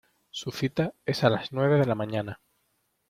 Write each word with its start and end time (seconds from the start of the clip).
Su 0.31 0.49
cita 0.51 0.95
es 1.05 1.23
a 1.23 1.29
las 1.29 1.51
nueve 1.51 1.77
de 1.79 1.85
la 1.85 1.93
mañana. 1.93 2.41